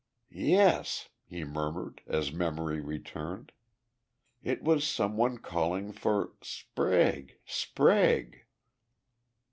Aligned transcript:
"Yes," 0.33 1.09
he 1.27 1.43
murmured, 1.43 2.01
as 2.07 2.31
memory 2.33 2.81
returned, 2.81 3.51
"it 4.41 4.63
was 4.63 4.83
some 4.87 5.15
one 5.15 5.37
calling 5.37 5.91
for 5.91 6.31
'Sprague 6.41 7.37
Sprague!'" 7.45 8.43